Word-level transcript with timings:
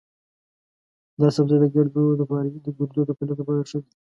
دا 1.19 1.27
سبزی 1.37 1.57
د 1.61 1.65
ګردو 1.75 2.03
د 2.19 2.21
فعالیت 2.29 2.63
لپاره 3.41 3.61
ښه 3.69 3.77
دی. 3.83 3.91